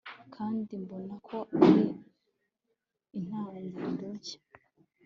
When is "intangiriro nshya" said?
3.17-4.39